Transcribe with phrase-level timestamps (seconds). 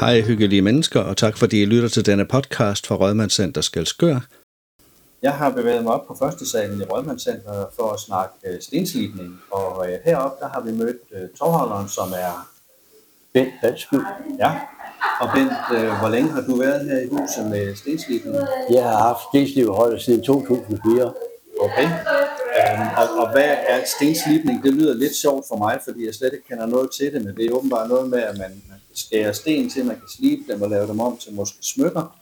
[0.00, 4.20] Hej hyggelige mennesker, og tak fordi I lytter til denne podcast fra Rødmandscenter Skelskør.
[5.22, 9.40] Jeg har bevæget mig op på første salen i Rødmandscenter for at snakke øh, stenslidning,
[9.50, 12.48] og øh, heroppe der har vi mødt øh, tovholderen, som er
[13.32, 13.94] Bent Halsby.
[14.38, 14.60] Ja,
[15.20, 15.52] og Bent,
[16.00, 18.36] hvor længe har du været her i huset med stenslidning?
[18.70, 21.12] Jeg har haft stensliveholdet siden 2004.
[21.60, 21.88] Okay.
[22.70, 24.62] Øhm, og, og hvad er stenslibning?
[24.62, 27.36] Det lyder lidt sjovt for mig, fordi jeg slet ikke kender noget til det, men
[27.36, 30.70] det er åbenbart noget med, at man, man sten til, man kan slibe dem og
[30.70, 32.16] lave dem om til måske smykker.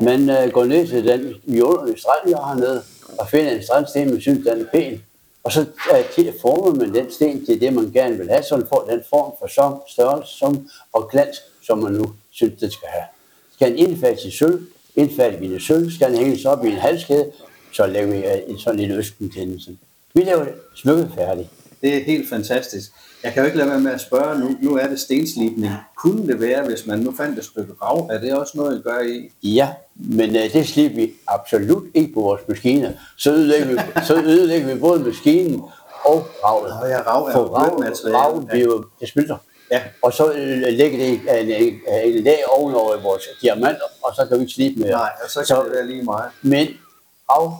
[0.00, 2.82] Man uh, øh, går ned til den i øh, strand, jeg har nede,
[3.18, 5.02] og finder en strandsten, man synes, den er pæn.
[5.44, 8.56] Og så øh, uh, former man den sten til det, man gerne vil have, så
[8.56, 12.72] den får den form for som, størrelse som, og glans, som man nu synes, det
[12.72, 13.04] skal have.
[13.52, 17.32] Skal den indfattes i sølv, indfattes i sølv, skal den hænges op i en halskæde,
[17.74, 19.76] så laver vi uh, en sådan lille østentændelse.
[20.14, 21.48] Vi laver smykket færdigt.
[21.82, 22.90] Det er helt fantastisk.
[23.22, 25.72] Jeg kan jo ikke lade være med at spørge, nu, nu er det stenslibning.
[25.96, 28.82] Kunne det være, hvis man nu fandt et stykke rav, er det også noget, I
[28.82, 29.30] gør i?
[29.42, 32.92] Ja, men uh, det slipper vi absolut ikke på vores maskiner.
[33.18, 35.62] Så ødelægger vi, så ødelægger vi både maskinen
[36.04, 36.72] og ravet.
[36.82, 38.18] Nå ja, rav er For rav, blødt materiale.
[38.18, 39.36] rav, det er smelter.
[39.70, 39.80] Ja.
[40.02, 41.20] Og så øh, lægger det en,
[41.62, 44.90] en, en lag ovenover vores diamanter, og så kan vi ikke slibe mere.
[44.90, 46.30] Nej, og så kan Så- det være lige meget.
[46.42, 46.66] Men
[47.30, 47.56] rav,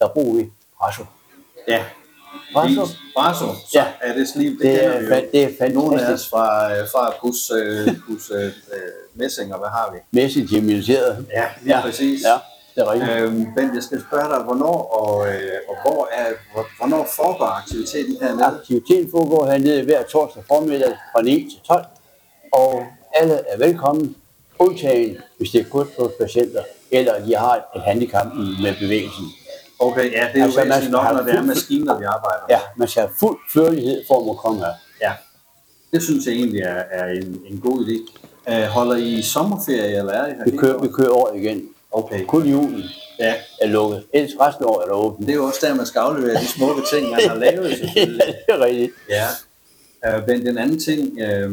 [0.00, 1.04] der bruger vi brasso.
[1.68, 1.84] Ja.
[2.52, 2.86] Brasso.
[3.16, 3.86] Brasso, så Ja.
[4.00, 5.10] er det slib, det, det kender er, vi jo.
[5.32, 6.26] det er Nogle af fantastisk.
[6.26, 8.50] os fra, fra pus, øh, pus øh, øh,
[9.14, 9.98] messing, og hvad har vi?
[10.20, 11.26] Mæssigt dimensioneret.
[11.30, 12.22] Ja, lige Ja, præcis.
[12.22, 12.38] Ja,
[12.74, 13.10] det er rigtigt.
[13.12, 17.44] Øhm, Bent, jeg skal spørge dig, hvornår og, øh, og hvor er, hvor, hvornår foregår
[17.46, 18.44] aktiviteten hernede?
[18.46, 21.84] Aktiviteten foregår hernede hver torsdag formiddag fra 9 til 12,
[22.52, 24.16] og alle er velkommen,
[24.58, 28.26] undtagen hvis det er kun på patienter, eller de har et handicap
[28.62, 29.24] med bevægelsen.
[29.78, 32.40] Okay, ja, det er jo Altså, man altså, nok, når det er maskiner, vi arbejder
[32.48, 32.56] med.
[32.56, 34.72] Ja, man skal have fuld førlighed for at komme her.
[35.02, 35.12] ja.
[35.92, 38.18] Det synes jeg egentlig er, er en, en god idé.
[38.54, 40.44] Øh, holder I sommerferie, eller er I her?
[40.50, 41.62] Vi kører, vi kører over igen.
[41.92, 42.82] Okay, Kun julen
[43.18, 43.34] ja.
[43.62, 44.04] er lukket.
[44.12, 45.26] Ellers resten af året er åbent.
[45.26, 48.04] Det er jo også der, man skal aflevere de smukke ting, man har lavet, ja,
[48.04, 48.92] det er rigtigt.
[49.10, 49.26] Ja.
[50.16, 51.52] Øh, men den anden ting, øh,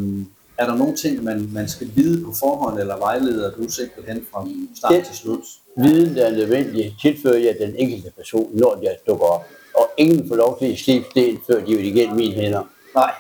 [0.58, 4.48] er der nogle ting, man, man skal vide på forhånd, eller vejleder du simpelthen fra
[4.78, 5.40] start Det- til slut?
[5.78, 9.46] Viden, der er nødvendig, tilfører jeg den enkelte person, når jeg dukker op.
[9.76, 12.64] Og ingen får lov til at slippe sten, før de er igennem mine hænder.
[12.96, 13.12] Nej.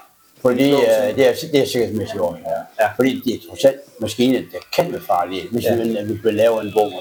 [0.41, 0.89] Fordi Lov til.
[1.09, 2.61] øh, det, er, det er sikkerhedsmæssigt årsager.
[2.79, 2.87] Ja.
[2.95, 5.75] Fordi det er trods alt maskiner, der kan være farlige, hvis, Ja.
[5.75, 5.93] ja.
[5.93, 6.99] man, hvis man laver en bomber.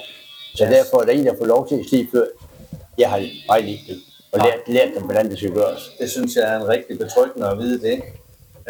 [0.54, 0.70] Så Ja.
[0.70, 2.24] derfor er der ingen, der får lov til at slippe før.
[2.98, 3.18] Jeg har
[3.48, 3.96] vejledt dem
[4.32, 4.44] og Ja.
[4.44, 5.90] lært, lært dem, hvordan det skal gøres.
[6.00, 8.02] Det synes jeg er en rigtig betryggende at vide det.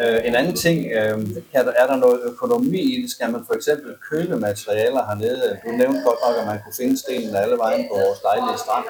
[0.01, 1.17] Øh, en anden ting, øh,
[1.53, 3.11] der, er der noget økonomi i det?
[3.11, 5.59] Skal man for eksempel købe materialer hernede?
[5.65, 8.85] Du nævnte godt nok, at man kunne finde stenen alle vejen på vores dejlige strand.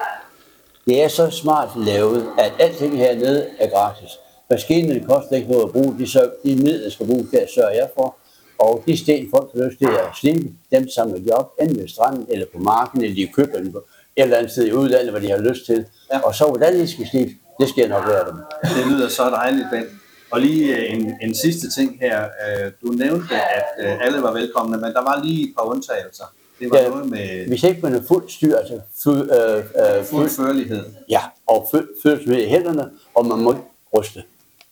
[0.86, 4.10] Det er så smart lavet, at alting hernede er gratis.
[4.50, 5.98] Maskinerne koster ikke noget at bruge.
[5.98, 8.16] De, sørger, de midler, der skal bruges, der sørger jeg for.
[8.58, 11.88] Og de sten, folk har lyst til at slippe, dem samler de op, enten ved
[11.88, 13.78] stranden eller på marken, eller de køber dem på
[14.16, 15.84] et eller andet sted i udlandet, hvor de har lyst til.
[16.12, 16.18] Ja.
[16.18, 18.36] Og så hvordan de skal slippe, det skal jeg nok lære dem.
[18.76, 20.00] Det lyder så dejligt, Ben.
[20.36, 22.22] Og lige øh, en, en sidste ting her.
[22.24, 26.24] Øh, Du nævnte, at øh, alle var velkomne, men der var lige et par undtagelser.
[26.60, 26.88] Det var Ja.
[26.88, 30.84] noget med Hvis ikke man er fuld styr, altså fuld, øh, øh, fuld fuld, førlighed.
[31.08, 31.68] ja, og
[32.02, 33.64] følelse i hænderne, og man må ikke
[33.98, 34.22] ryste.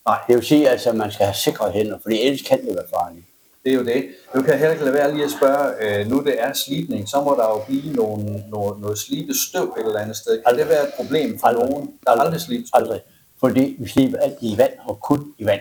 [0.06, 2.74] Nej, Det vil sige, altså, at man skal have sikre hænder, fordi ellers kan det
[2.74, 3.26] være farligt.
[3.64, 4.04] det er jo det.
[4.34, 5.66] Du kan heller ikke lade være lige at spørge,
[6.00, 9.74] øh, nu det er slidning, så må der jo blive nogle, noget, noget slibet støv
[9.78, 10.42] et eller andet sted.
[10.48, 11.70] Kan det være et problem for Aldrig.
[11.70, 11.90] nogen?
[12.06, 12.80] Der er aldrig slibet støv.
[12.82, 13.00] Aldrig.
[13.44, 15.60] Fordi vi slipper alt i vand, og kun i vand.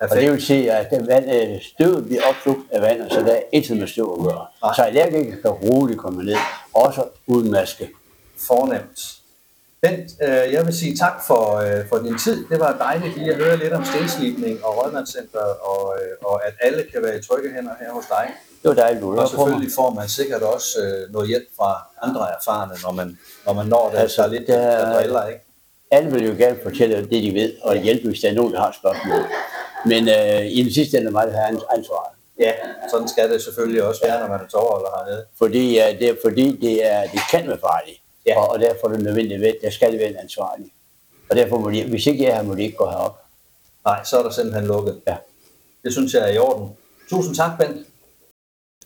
[0.00, 0.16] Perfekt.
[0.18, 3.32] Og det vil sige, at den vand, øh, støvet bliver opslugt af vandet, så der
[3.32, 4.46] er intet med støv at gøre.
[4.76, 6.36] Så allergikere kan roligt komme ned,
[6.74, 7.90] også uden maske.
[8.46, 9.00] Fornemt.
[9.82, 12.46] Bent, øh, jeg vil sige tak for, øh, for din tid.
[12.50, 16.54] Det var dejligt lige at høre lidt om stenslibning og Rødmandscenter, og, øh, og at
[16.60, 18.26] alle kan være i trygge hænder her hos dig.
[18.62, 22.20] Det var dejligt, du Og selvfølgelig får man sikkert også øh, noget hjælp fra andre
[22.36, 23.98] erfarne, når man, når man når det.
[23.98, 25.40] Altså, der er lidt der- der driller, ikke?
[25.96, 28.60] Alle vil jo gerne fortælle det, de ved, og hjælpe, hvis der er nogen, der
[28.60, 29.22] har spørgsmål.
[29.86, 32.12] Men øh, i den sidste ende er mig, der har ans- ansvaret.
[32.38, 32.52] Ja,
[32.92, 35.24] sådan skal det selvfølgelig også være, når man er tovholder hernede.
[35.38, 37.98] Fordi, øh, det er, fordi det, er, det kan være farligt.
[38.26, 38.40] Ja.
[38.40, 40.66] Og, og derfor er det nødvendigt, at der skal være en ansvarlig.
[41.30, 43.18] Og derfor må de, hvis ikke jeg er her, må de ikke gå herop.
[43.84, 45.00] Nej, så er der simpelthen lukket.
[45.08, 45.16] Ja.
[45.84, 46.68] Det synes jeg er i orden.
[47.10, 47.86] Tusind tak, Bent.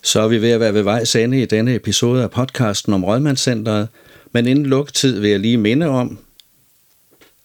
[0.03, 3.03] Så er vi ved at være ved vejs ende i denne episode af podcasten om
[3.03, 3.87] Rådmandscenteret,
[4.31, 6.19] men inden lukketid vil jeg lige minde om,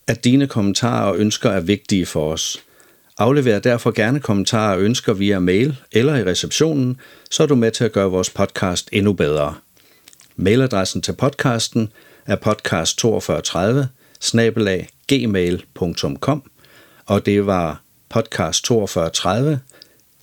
[0.06, 2.62] at dine kommentarer og ønsker er vigtige for os.
[3.18, 6.96] Aflever derfor gerne kommentarer og ønsker via mail eller i receptionen,
[7.30, 9.54] så er du med til at gøre vores podcast endnu bedre.
[10.36, 11.88] Mailadressen til podcasten
[12.26, 13.86] er podcast4230
[14.20, 16.42] snabelag gmail.com
[17.06, 17.82] og det var
[18.14, 19.56] podcast4230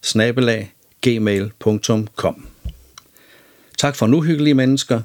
[0.02, 2.48] snabelag gmail.com.
[3.78, 5.02] Tak for nu, hyggelige mennesker.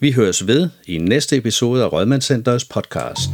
[0.00, 3.30] Vi høres ved i næste episode af Rødmandscenterets podcast.